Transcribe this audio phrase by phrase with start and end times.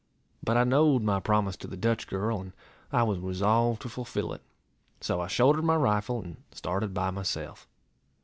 [0.43, 2.53] But I knowed my promise to the Dutch girl, and
[2.91, 4.41] I was resolved to fulfil it;
[4.99, 7.67] so I shouldered my rifle, and started by myself.